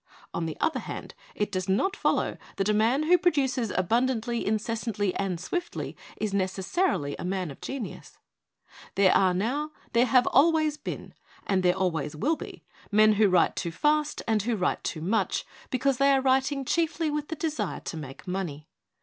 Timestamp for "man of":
7.23-7.61